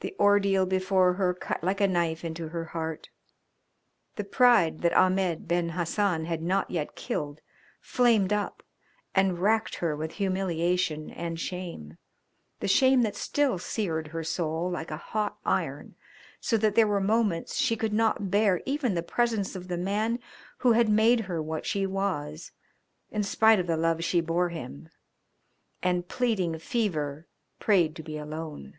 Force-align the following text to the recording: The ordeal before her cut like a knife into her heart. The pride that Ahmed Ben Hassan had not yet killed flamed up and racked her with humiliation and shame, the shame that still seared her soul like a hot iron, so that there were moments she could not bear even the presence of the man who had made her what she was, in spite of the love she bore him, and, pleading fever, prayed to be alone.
The 0.00 0.14
ordeal 0.20 0.64
before 0.64 1.14
her 1.14 1.34
cut 1.34 1.64
like 1.64 1.80
a 1.80 1.88
knife 1.88 2.24
into 2.24 2.50
her 2.50 2.66
heart. 2.66 3.08
The 4.14 4.22
pride 4.22 4.78
that 4.82 4.96
Ahmed 4.96 5.48
Ben 5.48 5.70
Hassan 5.70 6.24
had 6.24 6.40
not 6.40 6.70
yet 6.70 6.94
killed 6.94 7.40
flamed 7.80 8.32
up 8.32 8.62
and 9.12 9.40
racked 9.40 9.74
her 9.82 9.96
with 9.96 10.12
humiliation 10.12 11.10
and 11.10 11.40
shame, 11.40 11.98
the 12.60 12.68
shame 12.68 13.02
that 13.02 13.16
still 13.16 13.58
seared 13.58 14.06
her 14.06 14.22
soul 14.22 14.70
like 14.70 14.92
a 14.92 14.96
hot 14.96 15.36
iron, 15.44 15.96
so 16.40 16.56
that 16.58 16.76
there 16.76 16.86
were 16.86 17.00
moments 17.00 17.56
she 17.56 17.74
could 17.74 17.92
not 17.92 18.30
bear 18.30 18.62
even 18.64 18.94
the 18.94 19.02
presence 19.02 19.56
of 19.56 19.66
the 19.66 19.76
man 19.76 20.20
who 20.58 20.70
had 20.74 20.88
made 20.88 21.18
her 21.22 21.42
what 21.42 21.66
she 21.66 21.86
was, 21.86 22.52
in 23.10 23.24
spite 23.24 23.58
of 23.58 23.66
the 23.66 23.76
love 23.76 24.04
she 24.04 24.20
bore 24.20 24.50
him, 24.50 24.90
and, 25.82 26.06
pleading 26.06 26.56
fever, 26.60 27.26
prayed 27.58 27.96
to 27.96 28.04
be 28.04 28.16
alone. 28.16 28.74